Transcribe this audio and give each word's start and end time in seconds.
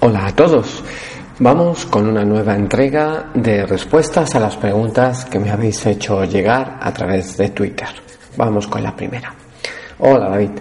Hola 0.00 0.26
a 0.26 0.32
todos. 0.32 0.84
Vamos 1.40 1.84
con 1.86 2.06
una 2.06 2.24
nueva 2.24 2.54
entrega 2.54 3.30
de 3.34 3.66
respuestas 3.66 4.32
a 4.36 4.38
las 4.38 4.56
preguntas 4.56 5.24
que 5.24 5.40
me 5.40 5.50
habéis 5.50 5.84
hecho 5.86 6.22
llegar 6.22 6.78
a 6.80 6.92
través 6.92 7.36
de 7.36 7.48
Twitter. 7.48 7.88
Vamos 8.36 8.68
con 8.68 8.80
la 8.80 8.94
primera. 8.94 9.34
Hola 9.98 10.28
David. 10.28 10.52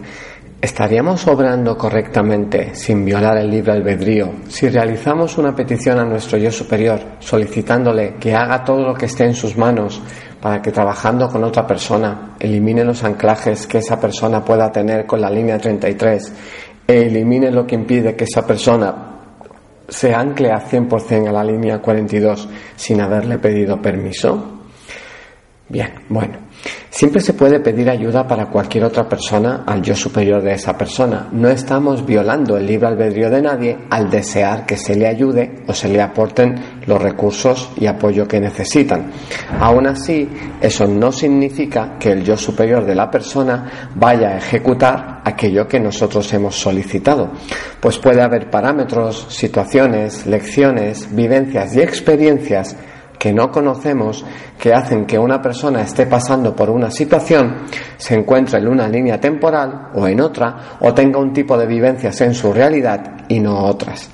¿Estaríamos 0.59 1.27
obrando 1.27 1.77
correctamente 1.77 2.73
sin 2.73 3.05
violar 3.05 3.37
el 3.37 3.51
libre 3.51 3.73
albedrío 3.73 4.33
si 4.47 4.69
realizamos 4.69 5.37
una 5.37 5.55
petición 5.55 5.99
a 5.99 6.05
nuestro 6.05 6.39
yo 6.39 6.51
superior 6.51 6.99
solicitándole 7.19 8.15
que 8.15 8.33
haga 8.33 8.63
todo 8.63 8.87
lo 8.87 8.95
que 8.95 9.05
esté 9.05 9.25
en 9.25 9.35
sus 9.35 9.55
manos 9.55 10.01
para 10.41 10.63
que 10.63 10.71
trabajando 10.71 11.29
con 11.29 11.43
otra 11.43 11.67
persona 11.67 12.33
elimine 12.39 12.83
los 12.83 13.03
anclajes 13.03 13.67
que 13.67 13.77
esa 13.77 13.99
persona 13.99 14.43
pueda 14.43 14.71
tener 14.71 15.05
con 15.05 15.21
la 15.21 15.29
línea 15.29 15.59
33 15.59 16.33
e 16.87 17.01
elimine 17.03 17.51
lo 17.51 17.67
que 17.67 17.75
impide 17.75 18.15
que 18.15 18.23
esa 18.23 18.43
persona 18.43 19.06
se 19.87 20.13
ancle 20.13 20.51
a 20.51 20.59
100% 20.59 21.29
a 21.29 21.31
la 21.31 21.43
línea 21.43 21.79
42 21.79 22.49
sin 22.75 23.01
haberle 23.01 23.37
pedido 23.37 23.81
permiso? 23.81 24.56
Bien, 25.69 25.93
bueno. 26.07 26.47
Siempre 26.89 27.21
se 27.21 27.33
puede 27.33 27.59
pedir 27.59 27.89
ayuda 27.89 28.25
para 28.25 28.47
cualquier 28.47 28.85
otra 28.85 29.07
persona 29.07 29.63
al 29.67 29.81
yo 29.81 29.95
superior 29.95 30.41
de 30.41 30.53
esa 30.53 30.77
persona. 30.77 31.27
No 31.31 31.49
estamos 31.49 32.05
violando 32.05 32.57
el 32.57 32.65
libre 32.65 32.87
albedrío 32.87 33.29
de 33.29 33.41
nadie 33.41 33.77
al 33.89 34.09
desear 34.09 34.65
que 34.65 34.77
se 34.77 34.95
le 34.95 35.07
ayude 35.07 35.63
o 35.67 35.73
se 35.73 35.89
le 35.89 36.01
aporten 36.01 36.55
los 36.87 36.99
recursos 36.99 37.69
y 37.75 37.85
apoyo 37.85 38.27
que 38.27 38.39
necesitan. 38.39 39.11
Aún 39.59 39.87
así, 39.87 40.27
eso 40.61 40.87
no 40.87 41.11
significa 41.11 41.97
que 41.99 42.13
el 42.13 42.23
yo 42.23 42.37
superior 42.37 42.85
de 42.85 42.95
la 42.95 43.11
persona 43.11 43.91
vaya 43.93 44.29
a 44.29 44.37
ejecutar 44.37 45.21
aquello 45.23 45.67
que 45.67 45.79
nosotros 45.79 46.33
hemos 46.33 46.55
solicitado, 46.55 47.29
pues 47.79 47.99
puede 47.99 48.21
haber 48.21 48.49
parámetros, 48.49 49.27
situaciones, 49.29 50.25
lecciones, 50.25 51.13
vivencias 51.13 51.75
y 51.75 51.81
experiencias 51.81 52.75
que 53.27 53.33
no 53.33 53.51
conocemos 53.51 54.23
que 54.57 54.73
hacen 54.73 55.05
que 55.05 55.19
una 55.19 55.41
persona 55.41 55.81
esté 55.81 56.05
pasando 56.05 56.55
por 56.55 56.69
una 56.69 56.89
situación, 56.89 57.65
se 57.97 58.15
encuentre 58.15 58.57
en 58.57 58.69
una 58.69 58.87
línea 58.87 59.19
temporal 59.19 59.89
o 59.95 60.07
en 60.07 60.21
otra, 60.21 60.77
o 60.79 60.93
tenga 60.93 61.19
un 61.19 61.33
tipo 61.33 61.57
de 61.57 61.65
vivencias 61.65 62.21
en 62.21 62.33
su 62.33 62.53
realidad 62.53 63.25
y 63.27 63.41
no 63.41 63.65
otras. 63.65 64.09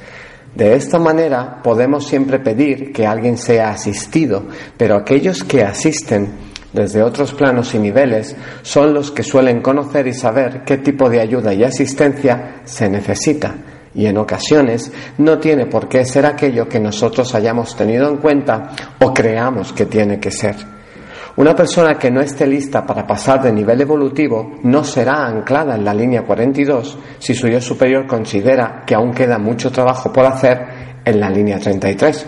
De 0.56 0.74
esta 0.74 0.98
manera 0.98 1.62
podemos 1.62 2.08
siempre 2.08 2.40
pedir 2.40 2.92
que 2.92 3.06
alguien 3.06 3.38
sea 3.38 3.70
asistido, 3.70 4.46
pero 4.78 4.96
aquellos 4.96 5.44
que 5.44 5.62
asisten 5.62 6.30
desde 6.74 7.04
otros 7.04 7.36
planos 7.36 7.76
y 7.76 7.78
niveles 7.78 8.36
son 8.64 8.96
los 8.96 9.12
que 9.12 9.22
suelen 9.22 9.62
conocer 9.62 10.08
y 10.08 10.14
saber 10.14 10.64
qué 10.66 10.78
tipo 10.78 11.08
de 11.08 11.22
ayuda 11.22 11.54
y 11.54 11.64
asistencia 11.64 12.62
se 12.64 12.90
necesita 12.90 13.54
y 13.96 14.06
en 14.06 14.18
ocasiones 14.18 14.92
no 15.18 15.38
tiene 15.40 15.66
por 15.66 15.88
qué 15.88 16.06
ser 16.06 16.26
aquello 16.26 16.68
que 16.68 16.80
nosotros 16.80 17.34
hayamos 17.36 17.76
tenido 17.76 18.10
en 18.10 18.18
cuenta 18.18 18.72
o 19.00 19.14
creamos 19.14 19.74
que 19.74 19.86
tiene 19.86 20.20
que 20.20 20.32
ser. 20.32 20.56
Una 21.36 21.56
persona 21.56 21.96
que 21.96 22.12
no 22.12 22.22
esté 22.22 22.46
lista 22.46 22.86
para 22.86 23.08
pasar 23.08 23.42
de 23.42 23.52
nivel 23.52 23.82
evolutivo 23.82 24.52
no 24.64 24.84
será 24.84 25.26
anclada 25.26 25.76
en 25.76 25.84
la 25.84 25.94
línea 25.94 26.22
42 26.22 26.98
si 27.18 27.34
su 27.34 27.48
yo 27.48 27.60
superior 27.60 28.06
considera 28.06 28.84
que 28.86 28.94
aún 28.94 29.12
queda 29.12 29.40
mucho 29.40 29.72
trabajo 29.72 30.14
por 30.14 30.26
hacer 30.26 31.02
en 31.04 31.20
la 31.20 31.32
línea 31.32 31.58
33. 31.58 32.28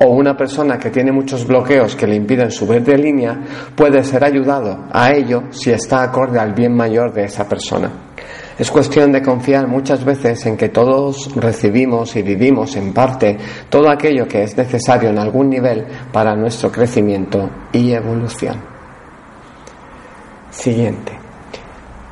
O 0.00 0.08
una 0.08 0.36
persona 0.36 0.78
que 0.78 0.90
tiene 0.90 1.12
muchos 1.12 1.46
bloqueos 1.46 1.96
que 1.96 2.06
le 2.06 2.16
impiden 2.16 2.50
subir 2.50 2.82
de 2.82 2.98
línea 2.98 3.40
puede 3.74 4.04
ser 4.04 4.22
ayudado 4.22 4.86
a 4.92 5.12
ello 5.12 5.44
si 5.50 5.70
está 5.70 6.02
acorde 6.02 6.38
al 6.38 6.52
bien 6.52 6.74
mayor 6.74 7.10
de 7.14 7.24
esa 7.24 7.48
persona. 7.48 8.11
Es 8.58 8.70
cuestión 8.70 9.12
de 9.12 9.22
confiar 9.22 9.66
muchas 9.66 10.04
veces 10.04 10.44
en 10.46 10.56
que 10.56 10.68
todos 10.68 11.34
recibimos 11.36 12.14
y 12.16 12.22
vivimos 12.22 12.76
en 12.76 12.92
parte 12.92 13.38
todo 13.68 13.90
aquello 13.90 14.28
que 14.28 14.42
es 14.42 14.56
necesario 14.56 15.10
en 15.10 15.18
algún 15.18 15.48
nivel 15.48 15.86
para 16.12 16.36
nuestro 16.36 16.70
crecimiento 16.70 17.48
y 17.72 17.92
evolución. 17.92 18.60
Siguiente. 20.50 21.12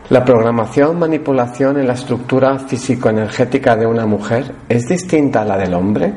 La 0.09 0.25
programación 0.25 0.99
manipulación 0.99 1.79
en 1.79 1.87
la 1.87 1.93
estructura 1.93 2.59
físico-energética 2.59 3.77
de 3.77 3.87
una 3.87 4.07
mujer 4.07 4.57
es 4.69 4.89
distinta 4.89 5.43
a 5.43 5.45
la 5.45 5.57
del 5.57 5.73
hombre, 5.75 6.13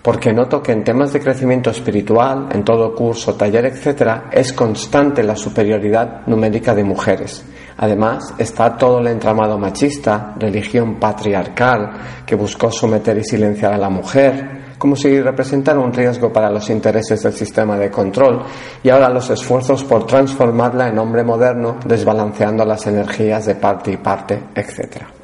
porque 0.00 0.32
noto 0.32 0.62
que 0.62 0.70
en 0.70 0.84
temas 0.84 1.12
de 1.12 1.20
crecimiento 1.20 1.70
espiritual, 1.70 2.48
en 2.52 2.62
todo 2.62 2.94
curso, 2.94 3.34
taller, 3.34 3.66
etc., 3.66 4.28
es 4.30 4.52
constante 4.52 5.24
la 5.24 5.34
superioridad 5.34 6.26
numérica 6.26 6.72
de 6.72 6.84
mujeres. 6.84 7.44
Además, 7.78 8.34
está 8.38 8.76
todo 8.76 8.98
el 8.98 9.06
entramado 9.08 9.58
machista, 9.58 10.34
religión 10.38 10.96
patriarcal, 10.96 11.92
que 12.26 12.34
buscó 12.34 12.70
someter 12.70 13.18
y 13.18 13.24
silenciar 13.24 13.72
a 13.72 13.78
la 13.78 13.88
mujer, 13.88 14.62
como 14.78 14.96
si 14.96 15.20
representara 15.20 15.78
un 15.78 15.92
riesgo 15.92 16.32
para 16.32 16.50
los 16.50 16.68
intereses 16.70 17.22
del 17.22 17.32
sistema 17.32 17.78
de 17.78 17.90
control, 17.90 18.42
y 18.82 18.90
ahora 18.90 19.08
los 19.08 19.30
esfuerzos 19.30 19.84
por 19.84 20.06
transformarla 20.06 20.88
en 20.88 20.98
hombre 20.98 21.22
moderno, 21.22 21.76
desbalanceando 21.86 22.64
las 22.64 22.86
energías 22.86 23.46
de 23.46 23.54
parte 23.54 23.92
y 23.92 23.96
parte, 23.96 24.42
etc. 24.54 25.21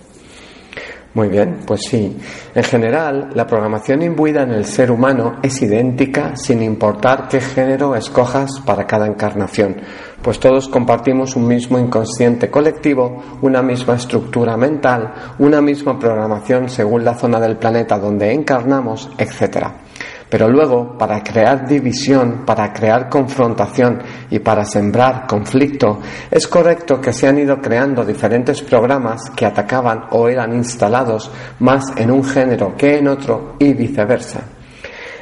Muy 1.19 1.31
bien, 1.31 1.63
pues 1.67 1.81
sí. 1.91 2.17
En 2.55 2.63
general, 2.63 3.31
la 3.35 3.45
programación 3.45 4.03
imbuida 4.03 4.45
en 4.45 4.53
el 4.53 4.65
ser 4.65 4.93
humano 4.93 5.41
es 5.43 5.61
idéntica 5.61 6.37
sin 6.37 6.63
importar 6.63 7.27
qué 7.29 7.41
género 7.41 7.97
escojas 7.97 8.61
para 8.65 8.87
cada 8.87 9.09
encarnación, 9.09 9.79
pues 10.23 10.39
todos 10.39 10.69
compartimos 10.69 11.35
un 11.35 11.49
mismo 11.49 11.77
inconsciente 11.77 12.49
colectivo, 12.53 13.21
una 13.43 13.63
misma 13.63 13.97
estructura 13.97 14.57
mental, 14.57 15.13
una 15.41 15.61
misma 15.61 15.99
programación 15.99 16.69
según 16.69 17.05
la 17.05 17.17
zona 17.17 17.41
del 17.41 17.57
planeta 17.57 17.99
donde 17.99 18.33
encarnamos, 18.33 19.11
etc. 19.19 19.88
Pero 20.31 20.49
luego, 20.49 20.97
para 20.99 21.23
crear 21.23 21.67
división, 21.67 22.45
para 22.45 22.73
crear 22.73 23.09
confrontación 23.09 24.03
y 24.31 24.39
para 24.41 24.65
sembrar 24.65 25.27
conflicto, 25.27 26.01
es 26.31 26.47
correcto 26.47 27.01
que 27.01 27.13
se 27.13 27.29
han 27.29 27.39
ido 27.39 27.59
creando 27.61 28.05
diferentes 28.05 28.61
programas 28.63 29.31
que 29.31 29.47
atacaban 29.47 30.05
o 30.11 30.29
eran 30.29 30.55
instalados 30.55 31.31
más 31.61 31.85
en 31.97 32.11
un 32.11 32.25
género 32.25 32.75
que 32.77 32.99
en 32.99 33.09
otro 33.09 33.55
y 33.59 33.73
viceversa. 33.73 34.43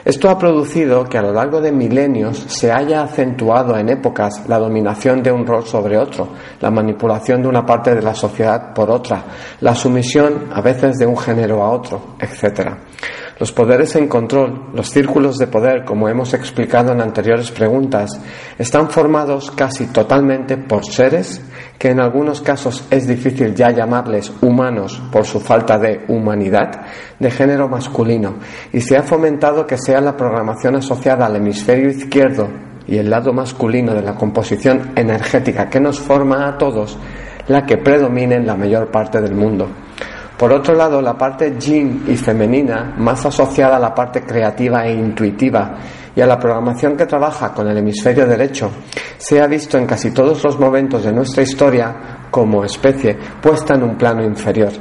Esto 0.06 0.30
ha 0.30 0.38
producido 0.38 1.02
que 1.02 1.18
a 1.18 1.22
lo 1.22 1.32
largo 1.32 1.60
de 1.60 1.72
milenios 1.72 2.38
se 2.46 2.70
haya 2.70 3.02
acentuado 3.02 3.76
en 3.76 3.88
épocas 3.88 4.48
la 4.48 4.56
dominación 4.56 5.20
de 5.20 5.32
un 5.32 5.44
rol 5.44 5.64
sobre 5.64 5.98
otro, 5.98 6.28
la 6.60 6.70
manipulación 6.70 7.42
de 7.42 7.48
una 7.48 7.66
parte 7.66 7.92
de 7.92 8.02
la 8.02 8.14
sociedad 8.14 8.72
por 8.72 8.88
otra, 8.88 9.24
la 9.62 9.74
sumisión 9.74 10.48
a 10.52 10.60
veces 10.60 10.98
de 10.98 11.06
un 11.06 11.16
género 11.16 11.60
a 11.60 11.70
otro, 11.70 12.14
etc. 12.20 12.68
Los 13.38 13.52
poderes 13.52 13.94
en 13.96 14.08
control, 14.08 14.70
los 14.72 14.88
círculos 14.88 15.36
de 15.36 15.46
poder, 15.46 15.84
como 15.84 16.08
hemos 16.08 16.32
explicado 16.32 16.92
en 16.92 17.02
anteriores 17.02 17.50
preguntas, 17.50 18.18
están 18.58 18.88
formados 18.88 19.50
casi 19.50 19.88
totalmente 19.88 20.56
por 20.56 20.86
seres 20.86 21.42
que 21.78 21.90
en 21.90 22.00
algunos 22.00 22.40
casos 22.40 22.86
es 22.90 23.06
difícil 23.06 23.54
ya 23.54 23.70
llamarles 23.70 24.32
humanos 24.40 25.02
por 25.12 25.26
su 25.26 25.38
falta 25.38 25.78
de 25.78 26.06
humanidad, 26.08 26.86
de 27.18 27.30
género 27.30 27.68
masculino, 27.68 28.36
y 28.72 28.80
se 28.80 28.96
ha 28.96 29.02
fomentado 29.02 29.66
que 29.66 29.76
sea 29.76 30.00
la 30.00 30.16
programación 30.16 30.76
asociada 30.76 31.26
al 31.26 31.36
hemisferio 31.36 31.90
izquierdo 31.90 32.48
y 32.86 32.96
el 32.96 33.10
lado 33.10 33.34
masculino 33.34 33.92
de 33.92 34.00
la 34.00 34.14
composición 34.14 34.92
energética 34.96 35.68
que 35.68 35.80
nos 35.80 36.00
forma 36.00 36.48
a 36.48 36.56
todos 36.56 36.96
la 37.48 37.66
que 37.66 37.76
predomine 37.76 38.36
en 38.36 38.46
la 38.46 38.56
mayor 38.56 38.90
parte 38.90 39.20
del 39.20 39.34
mundo. 39.34 39.68
Por 40.36 40.52
otro 40.52 40.74
lado, 40.74 41.00
la 41.00 41.16
parte 41.16 41.56
yin 41.58 42.04
y 42.06 42.16
femenina, 42.16 42.94
más 42.98 43.24
asociada 43.24 43.76
a 43.76 43.80
la 43.80 43.94
parte 43.94 44.22
creativa 44.22 44.84
e 44.84 44.92
intuitiva 44.92 45.76
y 46.14 46.20
a 46.20 46.26
la 46.26 46.38
programación 46.38 46.94
que 46.94 47.06
trabaja 47.06 47.54
con 47.54 47.68
el 47.68 47.78
hemisferio 47.78 48.26
derecho, 48.26 48.70
se 49.16 49.40
ha 49.40 49.46
visto 49.46 49.78
en 49.78 49.86
casi 49.86 50.10
todos 50.10 50.44
los 50.44 50.58
momentos 50.58 51.04
de 51.04 51.12
nuestra 51.12 51.42
historia 51.42 52.28
como 52.30 52.64
especie 52.64 53.16
puesta 53.40 53.74
en 53.74 53.82
un 53.82 53.96
plano 53.96 54.22
inferior. 54.22 54.72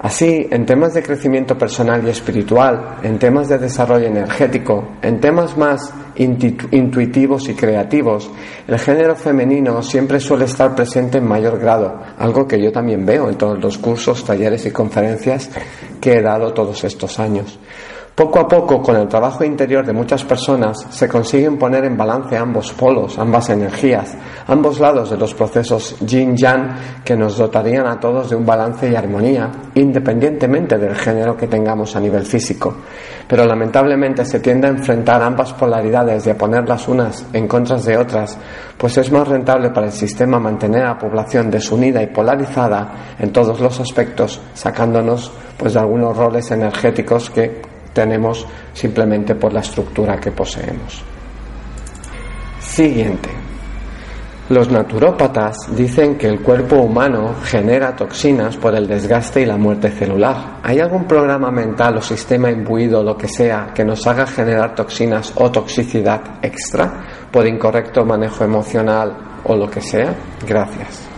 Así, 0.00 0.48
en 0.50 0.66
temas 0.66 0.92
de 0.94 1.02
crecimiento 1.02 1.56
personal 1.56 2.04
y 2.04 2.10
espiritual, 2.10 2.96
en 3.02 3.18
temas 3.18 3.48
de 3.48 3.58
desarrollo 3.58 4.08
energético, 4.08 4.96
en 5.00 5.20
temas 5.20 5.56
más 5.56 5.94
intuitivos 6.16 7.48
y 7.48 7.54
creativos, 7.54 8.30
el 8.66 8.78
género 8.78 9.16
femenino 9.16 9.82
siempre 9.82 10.20
suele 10.20 10.44
estar 10.44 10.74
presente 10.74 11.18
en 11.18 11.26
mayor 11.26 11.58
grado, 11.58 12.00
algo 12.18 12.46
que 12.46 12.62
yo 12.62 12.70
también 12.70 13.04
veo 13.06 13.28
en 13.28 13.36
todos 13.36 13.58
los 13.58 13.78
cursos, 13.78 14.24
talleres 14.24 14.66
y 14.66 14.70
conferencias 14.70 15.50
que 16.00 16.14
he 16.14 16.22
dado 16.22 16.52
todos 16.52 16.84
estos 16.84 17.18
años. 17.18 17.58
Poco 18.14 18.40
a 18.40 18.46
poco, 18.46 18.82
con 18.82 18.94
el 18.96 19.08
trabajo 19.08 19.42
interior 19.42 19.86
de 19.86 19.94
muchas 19.94 20.22
personas, 20.22 20.86
se 20.90 21.08
consiguen 21.08 21.56
poner 21.56 21.86
en 21.86 21.96
balance 21.96 22.36
ambos 22.36 22.70
polos, 22.74 23.18
ambas 23.18 23.48
energías, 23.48 24.14
ambos 24.48 24.80
lados 24.80 25.08
de 25.08 25.16
los 25.16 25.32
procesos 25.32 25.96
yin-yang 26.00 27.02
que 27.02 27.16
nos 27.16 27.38
dotarían 27.38 27.86
a 27.86 27.98
todos 27.98 28.28
de 28.28 28.36
un 28.36 28.44
balance 28.44 28.90
y 28.90 28.94
armonía, 28.94 29.50
independientemente 29.76 30.76
del 30.76 30.94
género 30.94 31.38
que 31.38 31.46
tengamos 31.46 31.96
a 31.96 32.00
nivel 32.00 32.26
físico. 32.26 32.74
Pero 33.26 33.46
lamentablemente 33.46 34.26
se 34.26 34.40
tiende 34.40 34.66
a 34.66 34.72
enfrentar 34.72 35.22
ambas 35.22 35.54
polaridades 35.54 36.26
y 36.26 36.30
a 36.30 36.36
ponerlas 36.36 36.86
unas 36.88 37.24
en 37.32 37.48
contra 37.48 37.78
de 37.78 37.96
otras, 37.96 38.36
pues 38.76 38.98
es 38.98 39.10
más 39.10 39.26
rentable 39.26 39.70
para 39.70 39.86
el 39.86 39.92
sistema 39.92 40.38
mantener 40.38 40.82
a 40.82 40.88
la 40.88 40.98
población 40.98 41.50
desunida 41.50 42.02
y 42.02 42.08
polarizada 42.08 43.14
en 43.18 43.32
todos 43.32 43.58
los 43.58 43.80
aspectos, 43.80 44.38
sacándonos 44.52 45.32
pues 45.56 45.72
de 45.72 45.80
algunos 45.80 46.14
roles 46.14 46.50
energéticos 46.50 47.30
que 47.30 47.71
tenemos 47.92 48.46
simplemente 48.72 49.34
por 49.34 49.52
la 49.52 49.60
estructura 49.60 50.18
que 50.18 50.32
poseemos. 50.32 51.02
Siguiente. 52.60 53.28
Los 54.48 54.70
naturópatas 54.70 55.56
dicen 55.74 56.16
que 56.16 56.26
el 56.26 56.40
cuerpo 56.40 56.76
humano 56.76 57.36
genera 57.44 57.94
toxinas 57.94 58.56
por 58.56 58.74
el 58.74 58.86
desgaste 58.86 59.40
y 59.40 59.46
la 59.46 59.56
muerte 59.56 59.90
celular. 59.90 60.58
¿Hay 60.62 60.80
algún 60.80 61.04
programa 61.04 61.50
mental 61.50 61.96
o 61.96 62.02
sistema 62.02 62.50
imbuido, 62.50 63.02
lo 63.02 63.16
que 63.16 63.28
sea, 63.28 63.70
que 63.74 63.84
nos 63.84 64.06
haga 64.06 64.26
generar 64.26 64.74
toxinas 64.74 65.32
o 65.36 65.50
toxicidad 65.50 66.20
extra 66.42 67.28
por 67.30 67.46
incorrecto 67.46 68.04
manejo 68.04 68.44
emocional 68.44 69.16
o 69.44 69.56
lo 69.56 69.70
que 69.70 69.80
sea? 69.80 70.14
Gracias. 70.46 71.11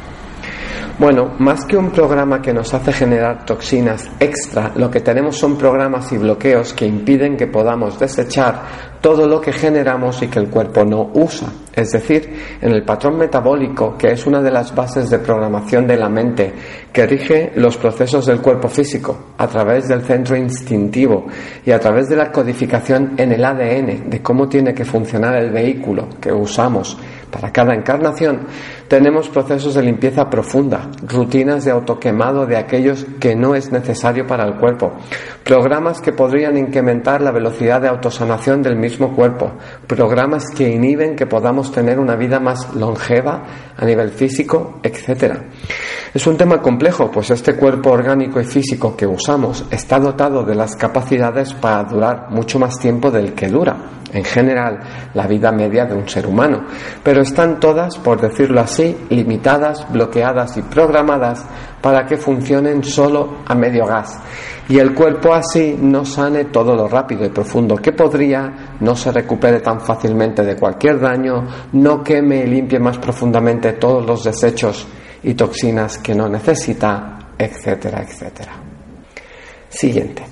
Bueno, 0.97 1.33
más 1.41 1.65
que 1.65 1.77
un 1.77 1.91
programa 1.91 2.41
que 2.41 2.53
nos 2.53 2.73
hace 2.73 2.93
generar 2.93 3.45
toxinas 3.45 4.09
extra, 4.21 4.71
lo 4.77 4.89
que 4.89 5.01
tenemos 5.01 5.37
son 5.37 5.59
programas 5.59 6.13
y 6.13 6.19
bloqueos 6.19 6.73
que 6.73 6.87
impiden 6.87 7.37
que 7.37 7.49
podamos 7.49 7.99
desechar 7.99 8.95
todo 9.01 9.27
lo 9.27 9.41
que 9.41 9.53
generamos 9.53 10.23
y 10.23 10.29
que 10.29 10.39
el 10.39 10.49
cuerpo 10.49 10.85
no 10.85 11.11
usa. 11.15 11.49
Es 11.75 11.91
decir, 11.91 12.33
en 12.61 12.71
el 12.71 12.85
patrón 12.85 13.19
metabólico, 13.19 13.99
que 13.99 14.13
es 14.13 14.25
una 14.25 14.41
de 14.41 14.53
las 14.53 14.73
bases 14.73 15.11
de 15.11 15.19
programación 15.19 15.85
de 15.85 15.97
la 15.97 16.09
mente, 16.09 16.53
que 16.93 17.07
rige 17.07 17.53
los 17.57 17.77
procesos 17.77 18.27
del 18.27 18.41
cuerpo 18.41 18.69
físico 18.69 19.33
a 19.37 19.49
través 19.49 19.89
del 19.89 20.03
centro 20.03 20.37
instintivo 20.37 21.27
y 21.67 21.73
a 21.73 21.81
través 21.81 22.09
de 22.09 22.17
la 22.17 22.31
codificación 22.31 23.15
en 23.17 23.33
el 23.33 23.45
ADN 23.45 24.09
de 24.09 24.23
cómo 24.23 24.49
tiene 24.49 24.73
que 24.73 24.85
funcionar 24.85 25.35
el 25.35 25.51
vehículo 25.51 26.09
que 26.21 26.33
usamos 26.33 26.97
para 27.35 27.51
cada 27.51 27.75
encarnación, 27.75 28.47
tenemos 28.87 29.29
procesos 29.29 29.75
de 29.75 29.83
limpieza 29.83 30.31
profunda, 30.31 30.89
rutinas 31.05 31.65
de 31.65 31.73
autoquemado 31.73 32.47
de 32.47 32.57
aquellos 32.57 33.05
que 33.19 33.35
no 33.35 33.57
es 33.57 33.73
necesario 33.73 34.25
para 34.25 34.45
el 34.45 34.55
cuerpo, 34.55 34.93
programas 35.43 36.01
que 36.01 36.13
podrían 36.13 36.57
incrementar 36.57 37.21
la 37.21 37.33
velocidad 37.33 37.81
de 37.81 37.89
autosanación 37.89 38.63
del 38.63 38.77
mismo 38.77 39.17
cuerpo, 39.17 39.51
programas 39.89 40.45
que 40.57 40.69
inhiben 40.69 41.17
que 41.17 41.27
podamos 41.27 41.73
tener 41.73 41.99
una 41.99 42.15
vida 42.15 42.39
más 42.39 42.73
longeva 42.77 43.43
a 43.77 43.85
nivel 43.85 44.11
físico, 44.11 44.79
etc. 44.85 45.35
Es 46.15 46.29
un 46.29 46.37
tema 46.37 46.63
complejo, 46.63 47.11
pues 47.11 47.31
este 47.31 47.57
cuerpo 47.57 47.91
orgánico 47.91 48.41
y 48.41 48.45
físico 48.45 48.97
que 48.97 49.05
usamos 49.05 49.65
está 49.69 49.99
dotado 49.99 50.45
de 50.45 50.55
las 50.55 50.77
capacidades 50.77 51.53
para 51.55 51.83
durar 51.83 52.31
mucho 52.31 52.61
más 52.61 52.79
tiempo 52.79 53.11
del 53.11 53.35
que 53.35 53.49
dura 53.49 53.75
en 54.13 54.23
general 54.23 54.79
la 55.13 55.27
vida 55.27 55.51
media 55.51 55.87
de 55.87 55.97
un 55.97 56.09
ser 56.09 56.29
humano, 56.29 56.67
pero 57.03 57.21
están 57.21 57.59
todas, 57.59 57.99
por 57.99 58.21
decirlo 58.21 58.61
así, 58.61 58.97
limitadas, 59.11 59.91
bloqueadas 59.91 60.57
y 60.57 60.63
programadas 60.63 61.45
para 61.81 62.07
que 62.07 62.17
funcionen 62.17 62.85
solo 62.85 63.39
a 63.45 63.57
medio 63.57 63.85
gas. 63.85 64.17
Y 64.69 64.79
el 64.79 64.95
cuerpo 64.95 65.35
así 65.35 65.77
no 65.81 66.05
sane 66.05 66.45
todo 66.45 66.77
lo 66.77 66.87
rápido 66.87 67.25
y 67.25 67.31
profundo 67.31 67.75
que 67.75 67.91
podría, 67.91 68.77
no 68.79 68.95
se 68.95 69.11
recupere 69.11 69.59
tan 69.59 69.81
fácilmente 69.81 70.45
de 70.45 70.55
cualquier 70.55 71.01
daño, 71.01 71.45
no 71.73 72.05
queme 72.05 72.45
y 72.45 72.47
limpie 72.47 72.79
más 72.79 72.99
profundamente 72.99 73.73
todos 73.73 74.07
los 74.07 74.23
desechos 74.23 74.87
y 75.25 75.35
toxinas 75.35 75.99
que 75.99 76.15
no 76.15 76.29
necesita, 76.29 77.19
etcétera, 77.37 78.03
etcétera. 78.03 78.53
Siguiente. 79.69 80.23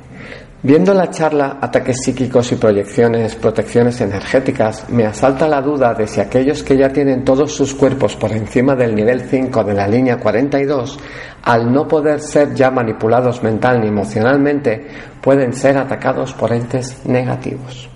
Viendo 0.64 0.94
la 0.94 1.10
charla 1.10 1.58
Ataques 1.60 1.96
psíquicos 2.04 2.52
y 2.52 2.54
proyecciones, 2.54 3.34
protecciones 3.34 4.00
energéticas, 4.00 4.88
me 4.90 5.04
asalta 5.04 5.48
la 5.48 5.60
duda 5.60 5.92
de 5.92 6.06
si 6.06 6.20
aquellos 6.20 6.62
que 6.62 6.76
ya 6.76 6.88
tienen 6.90 7.24
todos 7.24 7.52
sus 7.52 7.74
cuerpos 7.74 8.14
por 8.14 8.30
encima 8.30 8.76
del 8.76 8.94
nivel 8.94 9.22
5 9.22 9.64
de 9.64 9.74
la 9.74 9.88
línea 9.88 10.18
42, 10.18 11.00
al 11.42 11.72
no 11.72 11.88
poder 11.88 12.20
ser 12.20 12.54
ya 12.54 12.70
manipulados 12.70 13.42
mental 13.42 13.80
ni 13.80 13.88
emocionalmente, 13.88 14.86
pueden 15.20 15.52
ser 15.52 15.78
atacados 15.78 16.32
por 16.32 16.52
entes 16.52 17.04
negativos. 17.06 17.88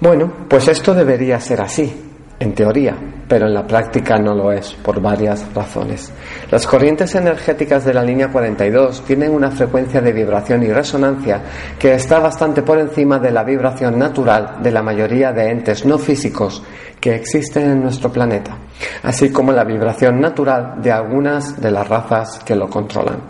Bueno, 0.00 0.32
pues 0.48 0.66
esto 0.66 0.92
debería 0.92 1.38
ser 1.38 1.60
así, 1.60 2.07
en 2.40 2.54
teoría, 2.54 2.96
pero 3.28 3.46
en 3.46 3.54
la 3.54 3.66
práctica 3.66 4.18
no 4.18 4.34
lo 4.34 4.52
es, 4.52 4.72
por 4.74 5.00
varias 5.00 5.52
razones. 5.52 6.12
Las 6.50 6.66
corrientes 6.66 7.14
energéticas 7.14 7.84
de 7.84 7.94
la 7.94 8.02
línea 8.02 8.28
42 8.28 9.04
tienen 9.04 9.32
una 9.32 9.50
frecuencia 9.50 10.00
de 10.00 10.12
vibración 10.12 10.62
y 10.62 10.68
resonancia 10.68 11.42
que 11.78 11.94
está 11.94 12.20
bastante 12.20 12.62
por 12.62 12.78
encima 12.78 13.18
de 13.18 13.32
la 13.32 13.44
vibración 13.44 13.98
natural 13.98 14.58
de 14.62 14.70
la 14.70 14.82
mayoría 14.82 15.32
de 15.32 15.50
entes 15.50 15.84
no 15.84 15.98
físicos 15.98 16.62
que 17.00 17.14
existen 17.14 17.70
en 17.70 17.82
nuestro 17.82 18.10
planeta, 18.10 18.56
así 19.02 19.30
como 19.30 19.52
la 19.52 19.64
vibración 19.64 20.20
natural 20.20 20.80
de 20.82 20.92
algunas 20.92 21.60
de 21.60 21.70
las 21.70 21.88
razas 21.88 22.40
que 22.44 22.56
lo 22.56 22.68
controlan. 22.68 23.22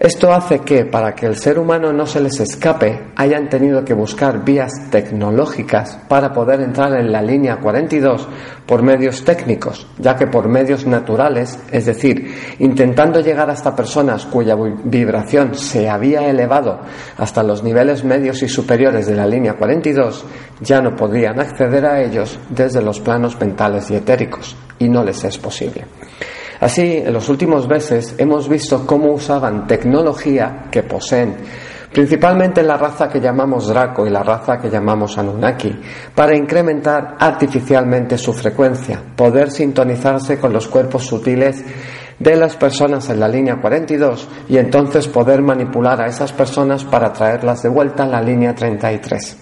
Esto 0.00 0.32
hace 0.32 0.60
que, 0.60 0.86
para 0.86 1.14
que 1.14 1.26
el 1.26 1.36
ser 1.36 1.58
humano 1.58 1.92
no 1.92 2.06
se 2.06 2.22
les 2.22 2.40
escape, 2.40 3.12
hayan 3.16 3.50
tenido 3.50 3.84
que 3.84 3.92
buscar 3.92 4.42
vías 4.42 4.72
tecnológicas 4.90 5.98
para 6.08 6.32
poder 6.32 6.62
entrar 6.62 6.98
en 6.98 7.12
la 7.12 7.20
línea 7.20 7.58
42 7.58 8.26
por 8.64 8.82
medios 8.82 9.22
técnicos, 9.26 9.86
ya 9.98 10.16
que 10.16 10.26
por 10.26 10.48
medios 10.48 10.86
naturales, 10.86 11.58
es 11.70 11.84
decir, 11.84 12.34
intentando 12.60 13.20
llegar 13.20 13.50
hasta 13.50 13.76
personas 13.76 14.24
cuya 14.24 14.56
vibración 14.84 15.54
se 15.54 15.90
había 15.90 16.30
elevado 16.30 16.80
hasta 17.18 17.42
los 17.42 17.62
niveles 17.62 18.02
medios 18.02 18.42
y 18.42 18.48
superiores 18.48 19.06
de 19.06 19.16
la 19.16 19.26
línea 19.26 19.58
42, 19.58 20.24
ya 20.62 20.80
no 20.80 20.96
podrían 20.96 21.38
acceder 21.38 21.84
a 21.84 22.00
ellos 22.00 22.38
desde 22.48 22.80
los 22.80 23.00
planos 23.00 23.38
mentales 23.38 23.90
y 23.90 23.96
etéricos, 23.96 24.56
y 24.78 24.88
no 24.88 25.04
les 25.04 25.22
es 25.24 25.36
posible. 25.36 25.84
Así, 26.60 26.98
en 26.98 27.12
los 27.12 27.28
últimos 27.30 27.66
meses 27.66 28.14
hemos 28.18 28.46
visto 28.46 28.86
cómo 28.86 29.12
usaban 29.12 29.66
tecnología 29.66 30.66
que 30.70 30.82
poseen, 30.82 31.36
principalmente 31.90 32.62
la 32.62 32.76
raza 32.76 33.08
que 33.08 33.18
llamamos 33.18 33.68
Draco 33.68 34.06
y 34.06 34.10
la 34.10 34.22
raza 34.22 34.58
que 34.58 34.68
llamamos 34.68 35.16
Anunnaki, 35.16 35.80
para 36.14 36.36
incrementar 36.36 37.16
artificialmente 37.18 38.18
su 38.18 38.34
frecuencia, 38.34 39.02
poder 39.16 39.50
sintonizarse 39.50 40.38
con 40.38 40.52
los 40.52 40.68
cuerpos 40.68 41.06
sutiles 41.06 41.64
de 42.18 42.36
las 42.36 42.56
personas 42.56 43.08
en 43.08 43.20
la 43.20 43.28
línea 43.28 43.58
42 43.58 44.28
y 44.50 44.58
entonces 44.58 45.08
poder 45.08 45.40
manipular 45.40 46.02
a 46.02 46.08
esas 46.08 46.34
personas 46.34 46.84
para 46.84 47.10
traerlas 47.10 47.62
de 47.62 47.70
vuelta 47.70 48.04
a 48.04 48.08
la 48.08 48.20
línea 48.20 48.54
33. 48.54 49.38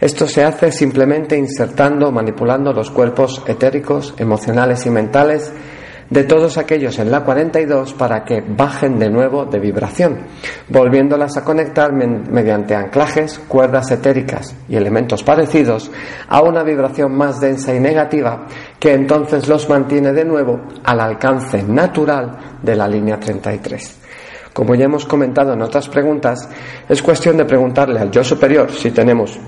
Esto 0.00 0.26
se 0.26 0.42
hace 0.42 0.72
simplemente 0.72 1.36
insertando 1.36 2.08
o 2.08 2.12
manipulando 2.12 2.72
los 2.72 2.90
cuerpos 2.90 3.42
etéricos, 3.46 4.14
emocionales 4.16 4.86
y 4.86 4.90
mentales 4.90 5.52
de 6.10 6.24
todos 6.24 6.58
aquellos 6.58 6.98
en 6.98 7.10
la 7.10 7.20
42 7.24 7.94
para 7.94 8.24
que 8.24 8.40
bajen 8.40 8.98
de 8.98 9.08
nuevo 9.08 9.46
de 9.46 9.60
vibración, 9.60 10.26
volviéndolas 10.68 11.36
a 11.36 11.44
conectar 11.44 11.92
mediante 11.92 12.74
anclajes, 12.74 13.38
cuerdas 13.46 13.90
etéricas 13.92 14.54
y 14.68 14.76
elementos 14.76 15.22
parecidos 15.22 15.90
a 16.28 16.42
una 16.42 16.64
vibración 16.64 17.16
más 17.16 17.40
densa 17.40 17.74
y 17.74 17.80
negativa 17.80 18.46
que 18.78 18.92
entonces 18.92 19.48
los 19.48 19.68
mantiene 19.68 20.12
de 20.12 20.24
nuevo 20.24 20.60
al 20.84 21.00
alcance 21.00 21.62
natural 21.62 22.58
de 22.60 22.74
la 22.74 22.88
línea 22.88 23.18
33. 23.18 23.98
Como 24.52 24.74
ya 24.74 24.86
hemos 24.86 25.06
comentado 25.06 25.52
en 25.52 25.62
otras 25.62 25.88
preguntas, 25.88 26.48
es 26.88 27.02
cuestión 27.02 27.36
de 27.36 27.44
preguntarle 27.44 28.00
al 28.00 28.10
yo 28.10 28.24
superior 28.24 28.72
si 28.72 28.90
tenemos 28.90 29.38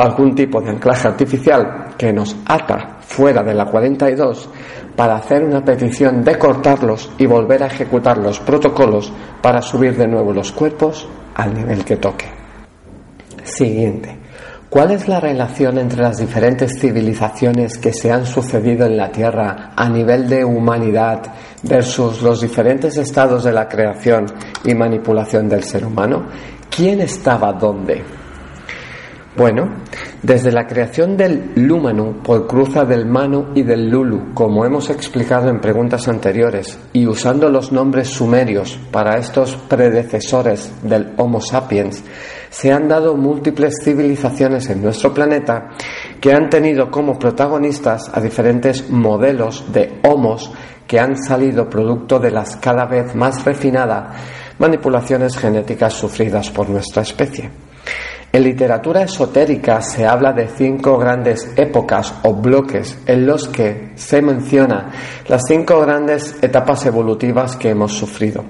algún 0.00 0.34
tipo 0.34 0.60
de 0.60 0.70
anclaje 0.70 1.08
artificial 1.08 1.94
que 1.96 2.12
nos 2.12 2.36
ata 2.46 2.98
fuera 3.00 3.42
de 3.42 3.54
la 3.54 3.66
42 3.66 4.48
para 4.96 5.16
hacer 5.16 5.44
una 5.44 5.64
petición 5.64 6.22
de 6.22 6.38
cortarlos 6.38 7.10
y 7.18 7.26
volver 7.26 7.62
a 7.62 7.66
ejecutar 7.66 8.18
los 8.18 8.40
protocolos 8.40 9.12
para 9.40 9.62
subir 9.62 9.96
de 9.96 10.06
nuevo 10.06 10.32
los 10.32 10.52
cuerpos 10.52 11.08
al 11.34 11.54
nivel 11.54 11.84
que 11.84 11.96
toque. 11.96 12.26
Siguiente. 13.44 14.16
¿Cuál 14.70 14.92
es 14.92 15.08
la 15.08 15.18
relación 15.18 15.78
entre 15.78 16.00
las 16.00 16.18
diferentes 16.18 16.78
civilizaciones 16.78 17.76
que 17.78 17.92
se 17.92 18.12
han 18.12 18.24
sucedido 18.24 18.86
en 18.86 18.96
la 18.96 19.10
Tierra 19.10 19.72
a 19.74 19.88
nivel 19.88 20.28
de 20.28 20.44
humanidad 20.44 21.22
versus 21.64 22.22
los 22.22 22.40
diferentes 22.40 22.96
estados 22.96 23.42
de 23.42 23.52
la 23.52 23.68
creación 23.68 24.26
y 24.64 24.72
manipulación 24.74 25.48
del 25.48 25.64
ser 25.64 25.84
humano? 25.84 26.26
¿Quién 26.70 27.00
estaba 27.00 27.52
dónde? 27.52 28.19
Bueno, 29.40 29.70
desde 30.22 30.52
la 30.52 30.66
creación 30.66 31.16
del 31.16 31.52
Lumanu 31.54 32.22
por 32.22 32.46
cruza 32.46 32.84
del 32.84 33.06
Manu 33.06 33.52
y 33.54 33.62
del 33.62 33.88
Lulu, 33.88 34.34
como 34.34 34.66
hemos 34.66 34.90
explicado 34.90 35.48
en 35.48 35.62
preguntas 35.62 36.08
anteriores, 36.08 36.78
y 36.92 37.06
usando 37.06 37.48
los 37.48 37.72
nombres 37.72 38.08
sumerios 38.08 38.78
para 38.90 39.16
estos 39.16 39.56
predecesores 39.56 40.70
del 40.82 41.14
Homo 41.16 41.40
sapiens, 41.40 42.04
se 42.50 42.70
han 42.70 42.86
dado 42.86 43.16
múltiples 43.16 43.76
civilizaciones 43.82 44.68
en 44.68 44.82
nuestro 44.82 45.14
planeta 45.14 45.70
que 46.20 46.34
han 46.34 46.50
tenido 46.50 46.90
como 46.90 47.18
protagonistas 47.18 48.10
a 48.12 48.20
diferentes 48.20 48.90
modelos 48.90 49.72
de 49.72 50.00
homos 50.02 50.52
que 50.86 51.00
han 51.00 51.16
salido 51.16 51.66
producto 51.70 52.18
de 52.18 52.30
las 52.30 52.56
cada 52.56 52.84
vez 52.84 53.14
más 53.14 53.42
refinadas 53.42 54.20
manipulaciones 54.58 55.38
genéticas 55.38 55.94
sufridas 55.94 56.50
por 56.50 56.68
nuestra 56.68 57.00
especie. 57.00 57.50
En 58.32 58.44
literatura 58.44 59.02
esotérica 59.02 59.80
se 59.82 60.06
habla 60.06 60.32
de 60.32 60.46
cinco 60.46 60.96
grandes 60.96 61.52
épocas 61.56 62.14
o 62.22 62.32
bloques 62.32 63.02
en 63.04 63.26
los 63.26 63.48
que 63.48 63.90
se 63.96 64.22
menciona 64.22 64.92
las 65.26 65.42
cinco 65.48 65.80
grandes 65.80 66.40
etapas 66.40 66.86
evolutivas 66.86 67.56
que 67.56 67.70
hemos 67.70 67.92
sufrido, 67.92 68.44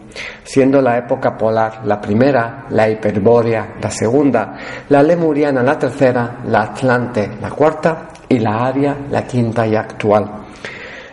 siendo 0.45 0.83
la 0.83 0.99
época 0.99 1.35
polar 1.39 1.81
la 1.87 1.99
primera, 1.99 2.67
la 2.69 2.91
hiperbórea 2.91 3.77
la 3.81 3.91
segunda, 3.91 4.59
la 4.91 5.03
lemuriana 5.03 5.63
la 5.63 5.79
tercera, 5.79 6.41
la 6.45 6.61
atlante 6.61 7.31
la 7.41 7.49
cuarta 7.49 8.09
y 8.29 8.39
la 8.39 8.67
aria 8.67 8.95
la 9.11 9.27
quinta 9.27 9.67
y 9.67 9.77
actual. 9.77 10.31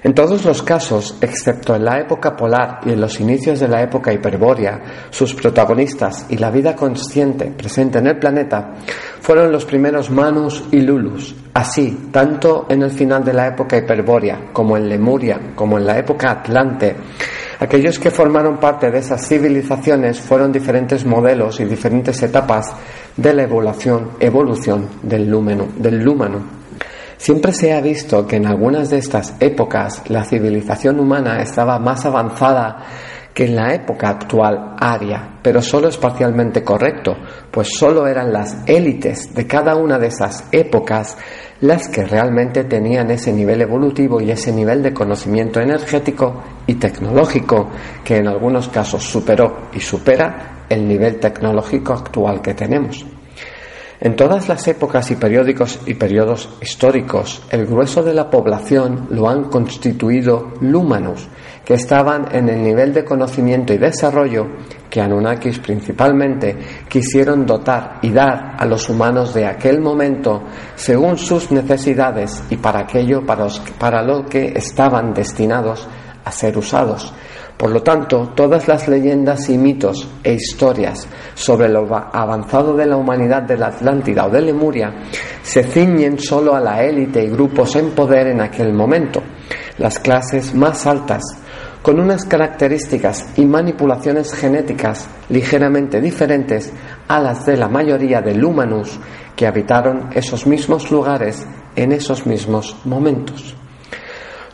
En 0.08 0.14
todos 0.14 0.46
los 0.46 0.64
casos, 0.64 1.18
excepto 1.20 1.76
en 1.76 1.84
la 1.84 2.00
época 2.00 2.34
polar 2.34 2.80
y 2.86 2.92
en 2.92 3.02
los 3.02 3.20
inicios 3.20 3.60
de 3.60 3.68
la 3.68 3.84
época 3.84 4.14
hiperbórea, 4.14 5.10
sus 5.10 5.34
protagonistas 5.34 6.28
y 6.30 6.38
la 6.38 6.50
vida 6.50 6.78
consciente 6.78 7.48
presente 7.48 7.98
en 7.98 8.08
el 8.08 8.18
planeta 8.18 8.76
fueron 9.20 9.52
los 9.52 9.66
primeros 9.66 10.10
Manus 10.10 10.64
y 10.72 10.80
Lulus. 10.80 11.36
Así, 11.54 12.08
tanto 12.10 12.68
en 12.70 12.84
el 12.84 12.92
final 12.92 13.22
de 13.22 13.34
la 13.34 13.48
época 13.48 13.76
hiperbórea 13.76 14.48
como 14.54 14.78
en 14.78 14.88
Lemuria, 14.88 15.52
como 15.54 15.78
en 15.78 15.86
la 15.86 15.98
época 15.98 16.32
Atlante, 16.32 16.96
aquellos 17.60 18.00
que 18.00 18.10
formaron 18.10 18.62
parte 18.62 18.90
de 18.90 19.00
esas 19.00 19.28
civilizaciones 19.28 20.22
fueron 20.22 20.54
diferentes 20.54 21.06
modelos 21.06 21.60
y 21.60 21.66
diferentes 21.66 22.24
etapas 22.24 22.74
de 23.18 23.34
la 23.34 23.44
evolución, 23.44 24.12
evolución 24.22 24.88
del, 25.04 25.30
lúmeno, 25.30 25.68
del 25.76 26.02
lúmano. 26.02 26.57
Siempre 27.18 27.52
se 27.52 27.74
ha 27.74 27.82
visto 27.82 28.26
que 28.28 28.36
en 28.36 28.46
algunas 28.46 28.90
de 28.90 29.00
estas 29.00 29.36
épocas 29.40 30.04
la 30.08 30.24
civilización 30.24 31.00
humana 31.00 31.42
estaba 31.42 31.80
más 31.80 32.06
avanzada 32.06 32.78
que 33.34 33.46
en 33.46 33.56
la 33.56 33.74
época 33.74 34.10
actual 34.10 34.76
aria, 34.80 35.38
pero 35.44 35.62
solo 35.62 35.90
es 35.90 35.98
parcialmente 35.98 36.64
correcto, 36.64 37.16
pues 37.52 37.70
solo 37.78 38.08
eran 38.08 38.34
las 38.34 38.68
élites 38.68 39.34
de 39.36 39.46
cada 39.46 39.76
una 39.76 40.00
de 40.00 40.08
esas 40.08 40.46
épocas 40.52 41.18
las 41.62 41.88
que 41.88 42.04
realmente 42.04 42.64
tenían 42.64 43.12
ese 43.12 43.34
nivel 43.34 43.62
evolutivo 43.62 44.22
y 44.22 44.32
ese 44.32 44.52
nivel 44.52 44.82
de 44.82 44.94
conocimiento 44.94 45.60
energético 45.60 46.44
y 46.66 46.76
tecnológico 46.76 47.70
que 48.04 48.18
en 48.18 48.28
algunos 48.28 48.70
casos 48.70 49.04
superó 49.04 49.70
y 49.74 49.80
supera 49.80 50.66
el 50.70 50.88
nivel 50.88 51.20
tecnológico 51.20 51.94
actual 51.94 52.42
que 52.42 52.54
tenemos. 52.54 53.06
En 54.00 54.16
todas 54.16 54.48
las 54.48 54.68
épocas 54.68 55.10
y 55.10 55.16
periódicos 55.16 55.80
y 55.88 55.96
periodos 55.96 56.50
históricos, 56.62 57.42
el 57.50 57.66
grueso 57.66 58.04
de 58.04 58.14
la 58.14 58.30
población 58.30 59.08
lo 59.10 59.28
han 59.28 59.46
constituido 59.46 60.54
lúmanos, 60.62 61.28
que 61.66 61.74
estaban 61.74 62.28
en 62.32 62.48
el 62.48 62.62
nivel 62.62 62.94
de 62.94 63.04
conocimiento 63.04 63.74
y 63.74 63.80
desarrollo 63.80 64.46
que 64.88 65.02
Anunnakis 65.02 65.60
principalmente 65.60 66.56
quisieron 66.88 67.46
dotar 67.46 68.00
y 68.04 68.12
dar 68.12 68.56
a 68.58 68.66
los 68.66 68.88
humanos 68.88 69.34
de 69.34 69.48
aquel 69.48 69.82
momento 69.82 70.44
según 70.76 71.18
sus 71.18 71.52
necesidades 71.52 72.44
y 72.52 72.58
para 72.58 72.82
aquello 72.82 73.26
para, 73.26 73.48
para 73.80 74.04
lo 74.04 74.26
que 74.26 74.54
estaban 74.56 75.14
destinados 75.14 75.88
a 76.24 76.32
ser 76.32 76.58
usados. 76.58 77.14
Por 77.58 77.72
lo 77.72 77.82
tanto, 77.82 78.34
todas 78.36 78.68
las 78.68 78.88
leyendas 78.88 79.50
y 79.50 79.58
mitos 79.58 80.08
e 80.24 80.34
historias 80.34 81.08
sobre 81.34 81.68
lo 81.68 81.88
avanzado 81.92 82.76
de 82.76 82.86
la 82.86 82.98
humanidad 82.98 83.42
de 83.42 83.58
la 83.58 83.68
Atlántida 83.68 84.28
o 84.28 84.30
de 84.30 84.42
Lemuria 84.42 84.94
se 85.42 85.64
ciñen 85.64 86.20
solo 86.20 86.56
a 86.56 86.60
la 86.60 86.84
élite 86.84 87.24
y 87.24 87.30
grupos 87.30 87.76
en 87.76 87.92
poder 87.92 88.28
en 88.28 88.42
aquel 88.42 88.74
momento, 88.74 89.24
las 89.80 89.98
clases 89.98 90.54
más 90.54 90.86
altas, 90.86 91.24
con 91.82 92.00
unas 92.00 92.26
características 92.26 93.38
y 93.38 93.46
manipulaciones 93.46 94.34
genéticas 94.36 95.08
ligeramente 95.30 96.00
diferentes 96.00 96.72
a 97.08 97.20
las 97.20 97.46
de 97.48 97.58
la 97.58 97.70
mayoría 97.70 98.22
de 98.22 98.34
humanus 98.44 99.00
que 99.36 99.48
habitaron 99.48 100.10
esos 100.14 100.46
mismos 100.46 100.92
lugares 100.92 101.48
en 101.76 101.92
esos 101.92 102.28
mismos 102.28 102.76
momentos. 102.86 103.56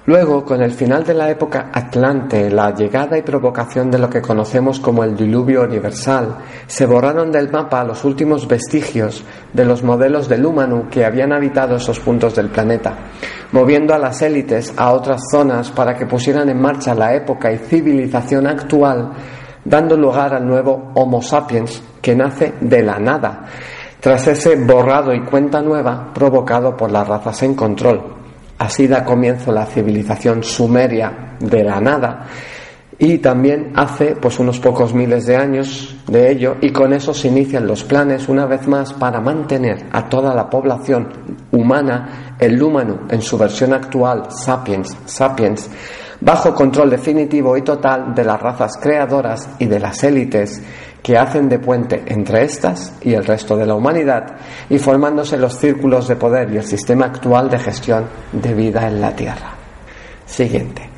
Luego, 0.06 0.44
con 0.44 0.62
el 0.62 0.72
final 0.72 1.06
de 1.06 1.14
la 1.14 1.30
época 1.30 1.70
Atlante, 1.72 2.52
la 2.52 2.76
llegada 2.76 3.18
y 3.18 3.22
provocación 3.22 3.90
de 3.90 3.98
lo 3.98 4.10
que 4.10 4.22
conocemos 4.22 4.82
como 4.82 5.02
el 5.06 5.16
diluvio 5.16 5.62
universal, 5.62 6.40
se 6.68 6.86
borraron 6.86 7.32
del 7.32 7.50
mapa 7.50 7.86
los 7.86 8.04
últimos 8.04 8.46
vestigios 8.46 9.24
de 9.54 9.64
los 9.64 9.82
modelos 9.82 10.28
del 10.28 10.46
Humanu 10.46 10.90
que 10.90 11.06
habían 11.06 11.32
habitado 11.32 11.78
esos 11.78 12.02
puntos 12.02 12.36
del 12.36 12.50
planeta, 12.50 12.98
moviendo 13.54 13.94
a 13.94 13.98
las 13.98 14.22
élites 14.22 14.74
a 14.76 14.92
otras 14.92 15.22
zonas 15.32 15.72
para 15.72 15.96
que 15.96 16.06
pusieran 16.06 16.50
en 16.50 16.62
marcha 16.62 16.94
la 16.94 17.16
época 17.16 17.54
y 17.54 17.60
civilización 17.60 18.46
actual, 18.46 19.14
dando 19.64 19.96
lugar 19.96 20.34
al 20.34 20.46
nuevo 20.46 20.92
Homo 20.96 21.22
sapiens 21.22 21.82
que 22.02 22.14
nace 22.14 22.56
de 22.60 22.84
la 22.84 23.00
nada, 23.00 23.46
tras 24.02 24.28
ese 24.28 24.58
borrado 24.58 25.14
y 25.14 25.24
cuenta 25.24 25.62
nueva 25.62 26.12
provocado 26.14 26.76
por 26.76 26.92
las 26.92 27.08
razas 27.08 27.42
en 27.44 27.56
control 27.56 28.23
Así 28.58 28.88
da 28.88 29.04
comienzo 29.04 29.52
la 29.52 29.66
civilización 29.66 30.44
sumeria 30.44 31.36
de 31.40 31.64
la 31.64 31.80
nada 31.80 32.28
y 33.00 33.18
también 33.18 33.74
hace 33.76 34.16
pues 34.16 34.40
unos 34.40 34.60
pocos 34.60 34.94
miles 34.94 35.26
de 35.26 35.36
años 35.36 35.96
de 36.08 36.32
ello 36.32 36.56
y 36.62 36.72
con 36.72 36.94
eso 36.94 37.14
se 37.14 37.28
inician 37.28 37.68
los 37.68 37.84
planes 37.84 38.30
una 38.30 38.46
vez 38.46 38.68
más 38.68 38.94
para 38.94 39.20
mantener 39.20 39.88
a 39.92 40.08
toda 40.08 40.34
la 40.34 40.50
población 40.50 41.10
humana, 41.52 42.36
el 42.40 42.62
humano 42.62 43.02
en 43.10 43.22
su 43.22 43.38
versión 43.38 43.74
actual, 43.74 44.28
sapiens, 44.30 44.96
sapiens, 45.06 45.70
bajo 46.22 46.54
control 46.54 46.92
definitivo 46.92 47.58
y 47.58 47.62
total 47.62 48.14
de 48.14 48.24
las 48.24 48.42
razas 48.42 48.78
creadoras 48.82 49.50
y 49.60 49.66
de 49.66 49.80
las 49.80 50.04
élites 50.04 50.62
que 51.04 51.18
hacen 51.18 51.50
de 51.50 51.60
puente 51.60 52.02
entre 52.08 52.46
estas 52.46 52.94
y 53.02 53.14
el 53.14 53.26
resto 53.26 53.58
de 53.58 53.66
la 53.66 53.76
humanidad 53.76 54.38
y 54.70 54.80
formándose 54.80 55.38
los 55.38 55.58
círculos 55.58 56.08
de 56.08 56.16
poder 56.16 56.52
y 56.52 56.58
el 56.58 56.64
sistema 56.64 57.08
actual 57.08 57.50
de 57.50 57.60
gestión 57.60 58.06
de 58.32 58.54
vida 58.54 58.88
en 58.88 59.02
la 59.02 59.14
Tierra. 59.14 59.54
Siguiente. 60.26 60.90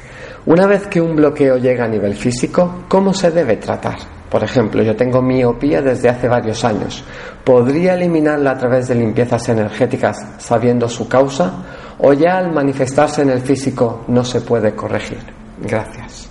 Una 0.45 0.67
vez 0.67 0.85
que 0.85 1.01
un 1.01 1.15
bloqueo 1.15 1.57
llega 1.57 1.85
a 1.85 1.88
nivel 1.88 2.13
físico, 2.13 2.83
¿cómo 2.88 3.15
se 3.15 3.31
debe 3.31 3.57
tratar? 3.57 3.97
Por 4.29 4.43
ejemplo, 4.43 4.83
yo 4.83 4.95
tengo 4.95 5.21
miopía 5.21 5.81
desde 5.81 6.09
hace 6.09 6.27
varios 6.27 6.63
años. 6.63 7.03
¿Podría 7.43 7.95
eliminarla 7.95 8.51
a 8.51 8.57
través 8.57 8.88
de 8.88 8.95
limpiezas 8.95 9.50
energéticas 9.50 10.24
sabiendo 10.38 10.88
su 10.88 11.07
causa? 11.07 11.51
¿O 12.00 12.13
ya 12.13 12.38
al 12.38 12.51
manifestarse 12.51 13.24
en 13.24 13.31
el 13.31 13.41
físico 13.41 14.03
no 14.07 14.24
se 14.24 14.41
puede 14.41 14.75
corregir? 14.75 15.19
Gracias. 15.62 16.29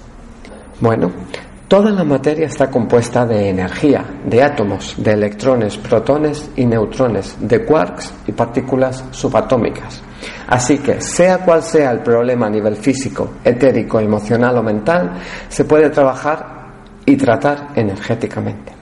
Bueno, 0.80 1.10
Toda 1.68 1.90
la 1.90 2.04
materia 2.04 2.46
está 2.46 2.70
compuesta 2.70 3.24
de 3.24 3.48
energía, 3.48 4.04
de 4.26 4.42
átomos, 4.42 4.96
de 4.98 5.12
electrones, 5.12 5.78
protones 5.78 6.50
y 6.56 6.66
neutrones, 6.66 7.36
de 7.40 7.64
quarks 7.64 8.12
y 8.26 8.32
partículas 8.32 9.02
subatómicas. 9.12 10.02
Así 10.46 10.78
que, 10.78 11.00
sea 11.00 11.38
cual 11.38 11.62
sea 11.62 11.90
el 11.90 12.00
problema 12.00 12.46
a 12.46 12.50
nivel 12.50 12.76
físico, 12.76 13.36
etérico, 13.42 13.98
emocional 13.98 14.58
o 14.58 14.62
mental, 14.62 15.14
se 15.48 15.64
puede 15.64 15.88
trabajar 15.88 16.46
y 17.06 17.16
tratar 17.16 17.68
energéticamente. 17.74 18.72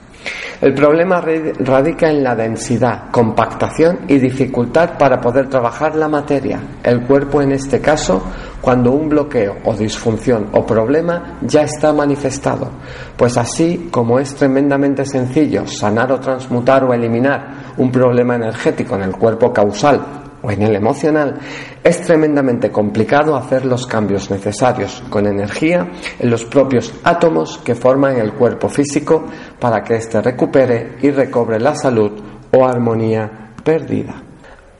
El 0.61 0.73
problema 0.73 1.21
radica 1.21 2.09
en 2.09 2.23
la 2.23 2.35
densidad, 2.35 3.11
compactación 3.11 3.99
y 4.07 4.17
dificultad 4.17 4.97
para 4.97 5.19
poder 5.19 5.49
trabajar 5.49 5.95
la 5.95 6.07
materia, 6.07 6.59
el 6.83 7.01
cuerpo 7.01 7.41
en 7.41 7.53
este 7.53 7.81
caso, 7.81 8.23
cuando 8.63 8.93
un 8.93 9.09
bloqueo 9.09 9.57
o 9.65 9.73
disfunción 9.73 10.47
o 10.53 10.65
problema 10.65 11.37
ya 11.41 11.63
está 11.63 11.91
manifestado. 11.91 12.71
Pues 13.17 13.35
así 13.37 13.89
como 13.91 14.19
es 14.19 14.33
tremendamente 14.35 15.05
sencillo 15.05 15.67
sanar 15.67 16.13
o 16.13 16.19
transmutar 16.21 16.85
o 16.85 16.93
eliminar 16.93 17.73
un 17.75 17.91
problema 17.91 18.35
energético 18.35 18.95
en 18.95 19.01
el 19.01 19.17
cuerpo 19.17 19.51
causal 19.51 19.99
o 20.41 20.49
en 20.49 20.61
el 20.61 20.77
emocional, 20.77 21.37
es 21.83 22.01
tremendamente 22.03 22.71
complicado 22.71 23.35
hacer 23.35 23.65
los 23.65 23.85
cambios 23.85 24.31
necesarios 24.31 25.03
con 25.09 25.27
energía 25.27 25.91
en 26.17 26.29
los 26.29 26.45
propios 26.45 26.93
átomos 27.03 27.59
que 27.65 27.75
forman 27.75 28.15
el 28.15 28.31
cuerpo 28.31 28.69
físico 28.69 29.25
para 29.59 29.83
que 29.83 29.95
éste 29.95 30.21
recupere 30.21 30.95
y 31.01 31.11
recobre 31.11 31.59
la 31.59 31.75
salud 31.75 32.13
o 32.53 32.65
armonía 32.65 33.51
perdida. 33.61 34.23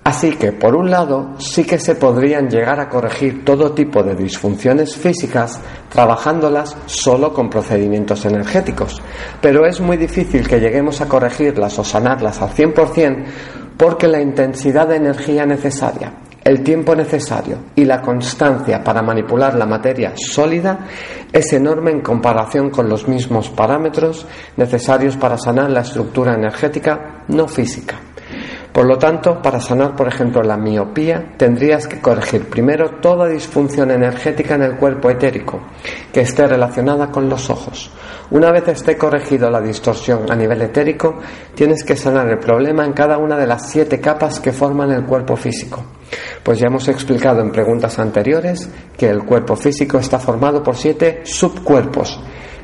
Así 0.03 0.31
que, 0.31 0.51
por 0.51 0.75
un 0.75 0.91
lado, 0.91 1.35
sí 1.37 1.63
que 1.63 1.79
se 1.79 1.95
podrían 1.95 2.49
llegar 2.49 2.77
a 2.81 2.89
corregir 2.89 3.45
todo 3.45 3.71
tipo 3.71 4.03
de 4.03 4.15
disfunciones 4.15 4.97
físicas 4.97 5.61
trabajándolas 5.89 6.75
solo 6.87 7.33
con 7.33 7.49
procedimientos 7.49 8.25
energéticos, 8.25 9.01
pero 9.41 9.65
es 9.65 9.79
muy 9.79 9.95
difícil 9.95 10.45
que 10.45 10.59
lleguemos 10.59 10.99
a 10.99 11.07
corregirlas 11.07 11.79
o 11.79 11.85
sanarlas 11.85 12.41
al 12.41 12.49
100% 12.49 13.25
porque 13.77 14.09
la 14.09 14.21
intensidad 14.21 14.89
de 14.89 14.97
energía 14.97 15.45
necesaria, 15.45 16.13
el 16.43 16.63
tiempo 16.63 16.95
necesario 16.95 17.59
y 17.73 17.85
la 17.85 18.01
constancia 18.01 18.83
para 18.83 19.01
manipular 19.01 19.55
la 19.55 19.65
materia 19.65 20.11
sólida 20.15 20.79
es 21.31 21.53
enorme 21.53 21.91
en 21.91 22.01
comparación 22.01 22.69
con 22.69 22.89
los 22.89 23.07
mismos 23.07 23.49
parámetros 23.49 24.27
necesarios 24.57 25.15
para 25.15 25.37
sanar 25.37 25.71
la 25.71 25.81
estructura 25.81 26.33
energética 26.33 27.23
no 27.29 27.47
física. 27.47 27.95
Por 28.73 28.87
lo 28.87 28.97
tanto, 28.97 29.39
para 29.39 29.61
sanar, 29.61 29.95
por 29.95 30.07
ejemplo, 30.07 30.41
la 30.41 30.57
miopía, 30.57 31.35
tendrías 31.37 31.87
que 31.87 32.01
corregir 32.01 32.49
primero 32.49 32.99
toda 32.99 33.27
disfunción 33.27 33.91
energética 33.91 34.55
en 34.55 34.63
el 34.63 34.77
cuerpo 34.77 35.11
etérico 35.11 35.61
que 36.11 36.21
esté 36.21 36.47
relacionada 36.47 37.11
con 37.11 37.29
los 37.29 37.51
ojos. 37.51 37.91
Una 38.31 38.51
vez 38.51 38.67
esté 38.67 38.97
corregido 38.97 39.51
la 39.51 39.61
distorsión 39.61 40.31
a 40.31 40.35
nivel 40.35 40.63
etérico, 40.63 41.19
tienes 41.53 41.83
que 41.83 41.95
sanar 41.95 42.27
el 42.27 42.39
problema 42.39 42.83
en 42.83 42.93
cada 42.93 43.19
una 43.19 43.37
de 43.37 43.45
las 43.45 43.69
siete 43.69 44.01
capas 44.01 44.39
que 44.39 44.51
forman 44.51 44.91
el 44.91 45.05
cuerpo 45.05 45.35
físico. 45.35 45.83
Pues 46.41 46.57
ya 46.57 46.65
hemos 46.65 46.87
explicado 46.87 47.41
en 47.41 47.51
preguntas 47.51 47.99
anteriores 47.99 48.67
que 48.97 49.07
el 49.07 49.23
cuerpo 49.23 49.55
físico 49.55 49.99
está 49.99 50.17
formado 50.17 50.63
por 50.63 50.75
siete 50.75 51.21
subcuerpos 51.25 52.19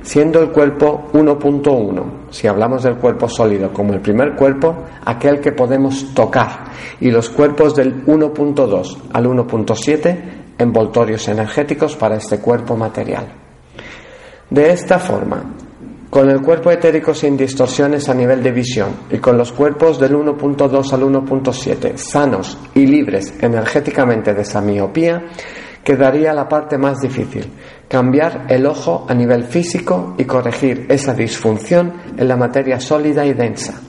siendo 0.09 0.41
el 0.41 0.49
cuerpo 0.49 1.07
1.1, 1.13 2.31
si 2.31 2.47
hablamos 2.47 2.81
del 2.81 2.95
cuerpo 2.95 3.29
sólido 3.29 3.71
como 3.71 3.93
el 3.93 4.01
primer 4.01 4.35
cuerpo, 4.35 4.75
aquel 5.05 5.39
que 5.39 5.51
podemos 5.51 6.15
tocar, 6.15 6.71
y 6.99 7.11
los 7.11 7.29
cuerpos 7.29 7.75
del 7.75 8.03
1.2 8.07 8.97
al 9.13 9.25
1.7, 9.27 10.17
envoltorios 10.57 11.27
energéticos 11.27 11.95
para 11.95 12.15
este 12.15 12.39
cuerpo 12.39 12.75
material. 12.75 13.27
De 14.49 14.71
esta 14.71 14.97
forma, 14.97 15.43
con 16.09 16.27
el 16.27 16.41
cuerpo 16.41 16.71
etérico 16.71 17.13
sin 17.13 17.37
distorsiones 17.37 18.09
a 18.09 18.15
nivel 18.15 18.41
de 18.41 18.51
visión 18.51 18.89
y 19.11 19.19
con 19.19 19.37
los 19.37 19.51
cuerpos 19.51 19.99
del 19.99 20.15
1.2 20.15 20.91
al 20.91 21.01
1.7 21.03 21.97
sanos 21.97 22.57
y 22.73 22.87
libres 22.87 23.35
energéticamente 23.43 24.33
de 24.33 24.41
esa 24.41 24.59
miopía, 24.59 25.21
quedaría 25.83 26.33
la 26.33 26.47
parte 26.47 26.77
más 26.77 26.99
difícil, 26.99 27.51
cambiar 27.87 28.45
el 28.49 28.65
ojo 28.65 29.05
a 29.07 29.13
nivel 29.13 29.45
físico 29.45 30.15
y 30.17 30.25
corregir 30.25 30.85
esa 30.89 31.13
disfunción 31.13 31.93
en 32.17 32.27
la 32.27 32.37
materia 32.37 32.79
sólida 32.79 33.25
y 33.25 33.33
densa. 33.33 33.81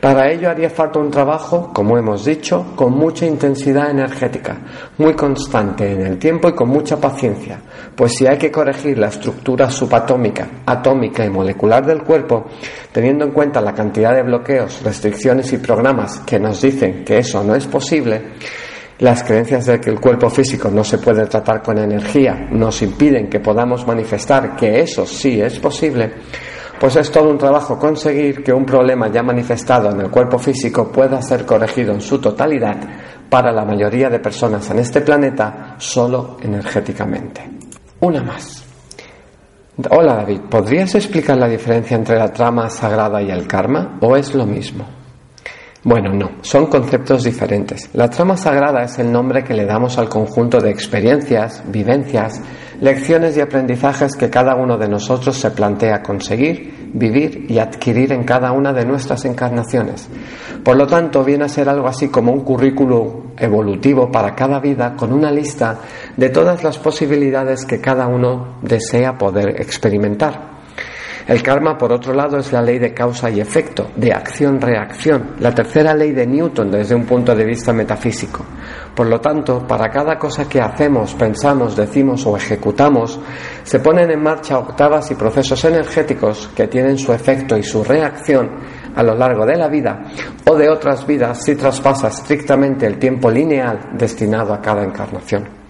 Para 0.00 0.30
ello 0.30 0.50
haría 0.50 0.68
falta 0.68 0.98
un 0.98 1.10
trabajo, 1.10 1.70
como 1.72 1.96
hemos 1.96 2.24
dicho, 2.24 2.74
con 2.76 2.92
mucha 2.92 3.24
intensidad 3.24 3.90
energética, 3.90 4.58
muy 4.98 5.14
constante 5.14 5.90
en 5.90 6.02
el 6.02 6.18
tiempo 6.18 6.50
y 6.50 6.52
con 6.52 6.68
mucha 6.68 6.98
paciencia, 6.98 7.58
pues 7.94 8.12
si 8.14 8.26
hay 8.26 8.36
que 8.36 8.52
corregir 8.52 8.98
la 8.98 9.08
estructura 9.08 9.70
subatómica, 9.70 10.62
atómica 10.66 11.24
y 11.24 11.30
molecular 11.30 11.84
del 11.86 12.02
cuerpo, 12.02 12.44
teniendo 12.92 13.24
en 13.24 13.30
cuenta 13.32 13.60
la 13.62 13.72
cantidad 13.72 14.14
de 14.14 14.22
bloqueos, 14.22 14.82
restricciones 14.82 15.50
y 15.54 15.58
programas 15.58 16.20
que 16.20 16.38
nos 16.38 16.60
dicen 16.60 17.02
que 17.02 17.18
eso 17.18 17.42
no 17.42 17.54
es 17.54 17.66
posible, 17.66 18.34
las 18.98 19.22
creencias 19.22 19.66
de 19.66 19.80
que 19.80 19.90
el 19.90 20.00
cuerpo 20.00 20.30
físico 20.30 20.70
no 20.70 20.82
se 20.82 20.98
puede 20.98 21.26
tratar 21.26 21.62
con 21.62 21.78
energía 21.78 22.48
nos 22.50 22.80
impiden 22.82 23.28
que 23.28 23.40
podamos 23.40 23.86
manifestar 23.86 24.56
que 24.56 24.80
eso 24.80 25.04
sí 25.04 25.40
es 25.40 25.58
posible, 25.58 26.14
pues 26.80 26.96
es 26.96 27.10
todo 27.10 27.30
un 27.30 27.38
trabajo 27.38 27.78
conseguir 27.78 28.42
que 28.42 28.52
un 28.52 28.64
problema 28.64 29.08
ya 29.08 29.22
manifestado 29.22 29.90
en 29.90 30.00
el 30.00 30.10
cuerpo 30.10 30.38
físico 30.38 30.90
pueda 30.90 31.20
ser 31.20 31.44
corregido 31.44 31.92
en 31.92 32.00
su 32.00 32.18
totalidad 32.18 32.76
para 33.28 33.52
la 33.52 33.64
mayoría 33.64 34.08
de 34.08 34.18
personas 34.18 34.70
en 34.70 34.78
este 34.78 35.00
planeta 35.00 35.74
solo 35.78 36.38
energéticamente. 36.42 37.42
Una 38.00 38.22
más. 38.22 38.64
Hola 39.90 40.14
David, 40.14 40.40
¿podrías 40.48 40.94
explicar 40.94 41.36
la 41.36 41.48
diferencia 41.48 41.96
entre 41.96 42.18
la 42.18 42.32
trama 42.32 42.70
sagrada 42.70 43.20
y 43.20 43.30
el 43.30 43.46
karma 43.46 43.98
o 44.00 44.16
es 44.16 44.34
lo 44.34 44.46
mismo? 44.46 44.95
Bueno, 45.86 46.12
no, 46.12 46.30
son 46.40 46.66
conceptos 46.66 47.22
diferentes. 47.22 47.90
La 47.92 48.10
trama 48.10 48.36
sagrada 48.36 48.82
es 48.82 48.98
el 48.98 49.12
nombre 49.12 49.44
que 49.44 49.54
le 49.54 49.64
damos 49.64 49.98
al 49.98 50.08
conjunto 50.08 50.60
de 50.60 50.68
experiencias, 50.68 51.62
vivencias, 51.68 52.42
lecciones 52.80 53.36
y 53.36 53.40
aprendizajes 53.40 54.16
que 54.16 54.28
cada 54.28 54.56
uno 54.56 54.78
de 54.78 54.88
nosotros 54.88 55.36
se 55.36 55.52
plantea 55.52 56.02
conseguir, 56.02 56.90
vivir 56.92 57.46
y 57.48 57.60
adquirir 57.60 58.12
en 58.12 58.24
cada 58.24 58.50
una 58.50 58.72
de 58.72 58.84
nuestras 58.84 59.24
encarnaciones. 59.26 60.08
Por 60.64 60.76
lo 60.76 60.88
tanto, 60.88 61.22
viene 61.22 61.44
a 61.44 61.48
ser 61.48 61.68
algo 61.68 61.86
así 61.86 62.08
como 62.08 62.32
un 62.32 62.40
currículo 62.40 63.26
evolutivo 63.38 64.10
para 64.10 64.34
cada 64.34 64.58
vida 64.58 64.96
con 64.96 65.12
una 65.12 65.30
lista 65.30 65.78
de 66.16 66.30
todas 66.30 66.64
las 66.64 66.78
posibilidades 66.78 67.64
que 67.64 67.80
cada 67.80 68.08
uno 68.08 68.56
desea 68.60 69.16
poder 69.16 69.60
experimentar. 69.60 70.55
El 71.26 71.42
karma, 71.42 71.76
por 71.76 71.92
otro 71.92 72.14
lado, 72.14 72.38
es 72.38 72.52
la 72.52 72.62
ley 72.62 72.78
de 72.78 72.94
causa 72.94 73.28
y 73.28 73.40
efecto, 73.40 73.90
de 73.96 74.12
acción-reacción, 74.12 75.34
la 75.40 75.52
tercera 75.52 75.92
ley 75.92 76.12
de 76.12 76.24
Newton 76.24 76.70
desde 76.70 76.94
un 76.94 77.04
punto 77.04 77.34
de 77.34 77.44
vista 77.44 77.72
metafísico. 77.72 78.44
Por 78.94 79.08
lo 79.08 79.20
tanto, 79.20 79.66
para 79.66 79.90
cada 79.90 80.16
cosa 80.20 80.48
que 80.48 80.60
hacemos, 80.60 81.14
pensamos, 81.14 81.74
decimos 81.74 82.24
o 82.26 82.36
ejecutamos, 82.36 83.18
se 83.64 83.80
ponen 83.80 84.12
en 84.12 84.22
marcha 84.22 84.56
octavas 84.56 85.10
y 85.10 85.16
procesos 85.16 85.64
energéticos 85.64 86.48
que 86.54 86.68
tienen 86.68 86.96
su 86.96 87.12
efecto 87.12 87.56
y 87.56 87.64
su 87.64 87.82
reacción 87.82 88.48
a 88.94 89.02
lo 89.02 89.16
largo 89.16 89.44
de 89.44 89.56
la 89.56 89.66
vida 89.66 90.04
o 90.48 90.54
de 90.54 90.70
otras 90.70 91.04
vidas 91.04 91.42
si 91.44 91.56
traspasa 91.56 92.06
estrictamente 92.06 92.86
el 92.86 92.98
tiempo 93.00 93.32
lineal 93.32 93.90
destinado 93.98 94.54
a 94.54 94.60
cada 94.60 94.84
encarnación. 94.84 95.65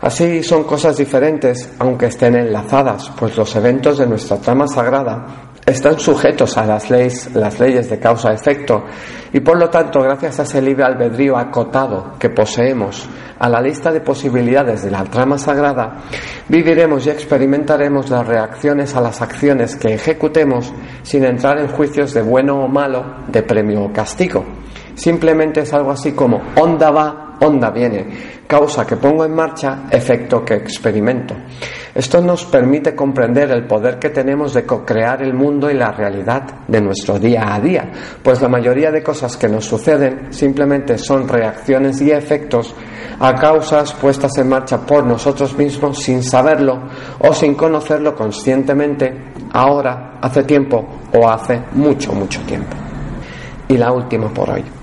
Así 0.00 0.44
son 0.44 0.62
cosas 0.62 0.96
diferentes, 0.96 1.70
aunque 1.80 2.06
estén 2.06 2.36
enlazadas, 2.36 3.10
pues 3.18 3.36
los 3.36 3.54
eventos 3.56 3.98
de 3.98 4.06
nuestra 4.06 4.36
trama 4.36 4.68
sagrada 4.68 5.48
están 5.66 5.98
sujetos 5.98 6.56
a 6.56 6.64
las 6.64 6.88
leyes, 6.88 7.34
las 7.34 7.58
leyes 7.58 7.90
de 7.90 7.98
causa-efecto 7.98 8.84
y 9.32 9.40
por 9.40 9.58
lo 9.58 9.68
tanto, 9.68 10.00
gracias 10.00 10.38
a 10.38 10.44
ese 10.44 10.62
libre 10.62 10.84
albedrío 10.84 11.36
acotado 11.36 12.14
que 12.18 12.30
poseemos, 12.30 13.08
a 13.38 13.48
la 13.48 13.60
lista 13.60 13.90
de 13.90 14.00
posibilidades 14.00 14.84
de 14.84 14.90
la 14.90 15.04
trama 15.04 15.36
sagrada, 15.36 16.04
viviremos 16.48 17.04
y 17.06 17.10
experimentaremos 17.10 18.08
las 18.08 18.26
reacciones 18.26 18.94
a 18.94 19.00
las 19.00 19.20
acciones 19.20 19.76
que 19.76 19.94
ejecutemos 19.94 20.72
sin 21.02 21.24
entrar 21.24 21.58
en 21.58 21.68
juicios 21.68 22.14
de 22.14 22.22
bueno 22.22 22.64
o 22.64 22.68
malo, 22.68 23.04
de 23.26 23.42
premio 23.42 23.82
o 23.82 23.92
castigo. 23.92 24.44
Simplemente 24.98 25.60
es 25.60 25.72
algo 25.72 25.92
así 25.92 26.10
como 26.10 26.42
onda 26.56 26.90
va, 26.90 27.36
onda 27.40 27.70
viene, 27.70 28.04
causa 28.48 28.84
que 28.84 28.96
pongo 28.96 29.24
en 29.24 29.32
marcha, 29.32 29.84
efecto 29.92 30.44
que 30.44 30.54
experimento. 30.54 31.36
Esto 31.94 32.20
nos 32.20 32.44
permite 32.46 32.96
comprender 32.96 33.48
el 33.52 33.64
poder 33.64 34.00
que 34.00 34.10
tenemos 34.10 34.54
de 34.54 34.66
co-crear 34.66 35.22
el 35.22 35.34
mundo 35.34 35.70
y 35.70 35.74
la 35.74 35.92
realidad 35.92 36.42
de 36.66 36.80
nuestro 36.80 37.16
día 37.16 37.54
a 37.54 37.60
día, 37.60 37.92
pues 38.24 38.42
la 38.42 38.48
mayoría 38.48 38.90
de 38.90 39.00
cosas 39.00 39.36
que 39.36 39.48
nos 39.48 39.66
suceden 39.66 40.32
simplemente 40.32 40.98
son 40.98 41.28
reacciones 41.28 42.00
y 42.00 42.10
efectos 42.10 42.74
a 43.20 43.34
causas 43.36 43.92
puestas 43.94 44.36
en 44.38 44.48
marcha 44.48 44.78
por 44.78 45.06
nosotros 45.06 45.56
mismos 45.56 46.02
sin 46.02 46.24
saberlo 46.24 46.88
o 47.20 47.32
sin 47.32 47.54
conocerlo 47.54 48.16
conscientemente 48.16 49.32
ahora, 49.52 50.18
hace 50.20 50.42
tiempo 50.42 50.84
o 51.14 51.28
hace 51.28 51.60
mucho, 51.74 52.12
mucho 52.14 52.40
tiempo. 52.40 52.76
Y 53.68 53.76
la 53.76 53.92
última 53.92 54.28
por 54.34 54.50
hoy. 54.50 54.77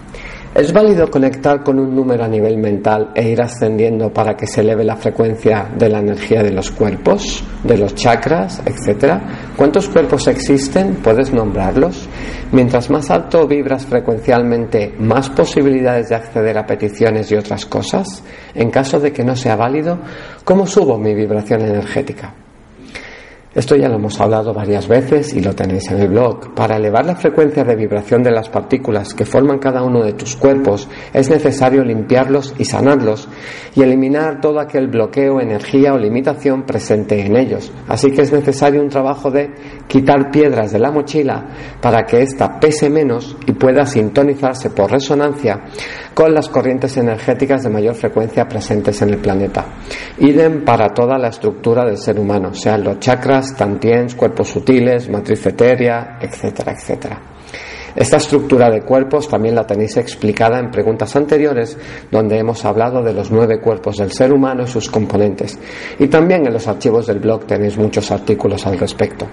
¿Es 0.56 0.72
válido 0.72 1.12
conectar 1.12 1.64
con 1.64 1.80
un 1.80 1.94
número 1.94 2.24
a 2.24 2.30
nivel 2.30 2.58
mental 2.58 3.12
e 3.14 3.28
ir 3.28 3.42
ascendiendo 3.42 4.14
para 4.14 4.38
que 4.38 4.48
se 4.48 4.62
eleve 4.62 4.86
la 4.86 4.96
frecuencia 4.96 5.70
de 5.78 5.90
la 5.90 6.00
energía 6.00 6.44
de 6.44 6.54
los 6.54 6.72
cuerpos, 6.72 7.44
de 7.62 7.78
los 7.78 7.94
chakras, 7.94 8.62
etcétera? 8.66 9.52
¿Cuántos 9.58 9.90
cuerpos 9.90 10.30
existen? 10.30 10.96
¿Puedes 11.04 11.34
nombrarlos? 11.34 12.08
Mientras 12.54 12.90
más 12.90 13.12
alto 13.12 13.46
vibras 13.46 13.86
frecuencialmente, 13.86 14.96
más 14.98 15.30
posibilidades 15.30 16.08
de 16.08 16.16
acceder 16.16 16.58
a 16.58 16.66
peticiones 16.66 17.30
y 17.34 17.36
otras 17.36 17.66
cosas. 17.66 18.24
En 18.54 18.72
caso 18.72 18.98
de 19.02 19.12
que 19.12 19.26
no 19.26 19.36
sea 19.36 19.58
válido, 19.58 20.00
¿cómo 20.46 20.66
subo 20.66 20.98
mi 20.98 21.14
vibración 21.14 21.64
energética? 21.64 22.34
Esto 23.56 23.78
ya 23.78 23.88
lo 23.88 23.96
hemos 23.96 24.20
hablado 24.20 24.54
varias 24.54 24.86
veces 24.86 25.34
y 25.34 25.40
lo 25.40 25.56
tenéis 25.56 25.90
en 25.90 26.02
el 26.02 26.10
blog. 26.10 26.54
Para 26.54 26.76
elevar 26.76 27.06
la 27.06 27.16
frecuencia 27.16 27.64
de 27.64 27.78
vibración 27.78 28.22
de 28.22 28.32
las 28.32 28.50
partículas 28.50 29.14
que 29.14 29.24
forman 29.24 29.60
cada 29.60 29.82
uno 29.82 30.04
de 30.04 30.12
tus 30.12 30.36
cuerpos 30.36 30.90
es 31.14 31.30
necesario 31.30 31.82
limpiarlos 31.86 32.54
y 32.58 32.66
sanarlos 32.66 33.30
y 33.74 33.82
eliminar 33.82 34.42
todo 34.42 34.60
aquel 34.60 34.88
bloqueo, 34.88 35.40
energía 35.40 35.94
o 35.94 35.98
limitación 35.98 36.64
presente 36.64 37.26
en 37.26 37.38
ellos. 37.38 37.72
Así 37.88 38.12
que 38.12 38.24
es 38.24 38.34
necesario 38.34 38.82
un 38.82 38.90
trabajo 38.90 39.32
de 39.32 39.50
quitar 39.88 40.32
piedras 40.32 40.72
de 40.72 40.80
la 40.80 40.92
mochila 40.92 41.46
para 41.82 42.04
que 42.04 42.22
ésta 42.22 42.60
pese 42.60 42.90
menos 42.90 43.38
y 43.46 43.54
pueda 43.54 43.86
sintonizarse 43.86 44.70
por 44.72 44.92
resonancia 44.92 45.64
con 46.14 46.34
las 46.34 46.50
corrientes 46.50 46.98
energéticas 46.98 47.64
de 47.64 47.70
mayor 47.70 47.96
frecuencia 47.96 48.48
presentes 48.48 49.02
en 49.02 49.10
el 49.10 49.18
planeta. 49.18 49.66
Idem 50.18 50.64
para 50.64 50.90
toda 50.94 51.18
la 51.18 51.30
estructura 51.30 51.86
del 51.86 51.98
ser 51.98 52.20
humano, 52.20 52.54
sean 52.54 52.84
los 52.84 53.00
chakras, 53.00 53.56
tantiens, 53.56 54.16
cuerpos 54.16 54.50
sutiles, 54.50 55.10
matriz 55.10 55.46
etérea, 55.46 56.18
etcétera, 56.22 56.74
etcétera. 56.74 57.22
Esta 57.96 58.18
estructura 58.18 58.70
de 58.70 58.82
cuerpos 58.82 59.30
también 59.30 59.56
la 59.56 59.66
tenéis 59.66 59.96
explicada 59.96 60.60
en 60.60 60.70
preguntas 60.70 61.16
anteriores, 61.16 61.78
donde 62.12 62.38
hemos 62.38 62.66
hablado 62.66 63.02
de 63.02 63.14
los 63.14 63.32
nueve 63.32 63.62
cuerpos 63.62 63.96
del 63.96 64.12
ser 64.12 64.34
humano 64.34 64.64
y 64.64 64.68
sus 64.68 64.90
componentes. 64.90 65.58
Y 65.98 66.08
también 66.08 66.46
en 66.46 66.52
los 66.52 66.68
archivos 66.68 67.08
del 67.08 67.20
blog 67.20 67.46
tenéis 67.46 67.78
muchos 67.78 68.12
artículos 68.12 68.68
al 68.68 68.78
respecto. 68.78 69.26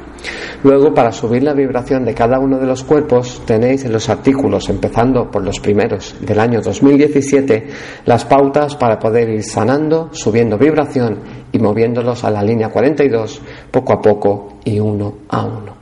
Luego, 0.62 0.94
para 0.94 1.10
subir 1.10 1.42
la 1.42 1.54
vibración 1.54 2.04
de 2.04 2.14
cada 2.14 2.38
uno 2.38 2.58
de 2.58 2.66
los 2.66 2.84
cuerpos, 2.84 3.42
tenéis 3.44 3.84
en 3.84 3.92
los 3.92 4.08
artículos, 4.08 4.68
empezando 4.68 5.28
por 5.28 5.42
los 5.42 5.58
primeros 5.58 6.14
del 6.20 6.38
año 6.38 6.60
2017, 6.60 7.66
las 8.04 8.24
pautas 8.24 8.76
para 8.76 8.96
poder 8.96 9.28
ir 9.28 9.42
sanando, 9.42 10.10
subiendo 10.12 10.56
vibración 10.56 11.18
y 11.50 11.58
moviéndolos 11.58 12.22
a 12.22 12.30
la 12.30 12.42
línea 12.44 12.68
42 12.68 13.42
poco 13.72 13.92
a 13.92 14.00
poco 14.00 14.58
y 14.64 14.78
uno 14.78 15.14
a 15.28 15.44
uno. 15.44 15.81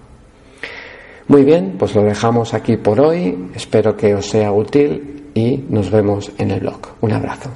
Muy 1.31 1.45
bien, 1.45 1.77
pues 1.79 1.95
lo 1.95 2.03
dejamos 2.03 2.55
aquí 2.55 2.77
por 2.77 2.99
hoy. 2.99 3.51
Espero 3.55 3.97
que 3.97 4.17
os 4.17 4.27
sea 4.27 4.51
útil 4.51 5.31
y 5.33 5.65
nos 5.69 5.89
vemos 5.89 6.33
en 6.39 6.51
el 6.51 6.59
blog. 6.59 6.81
Un 7.03 7.13
abrazo. 7.13 7.51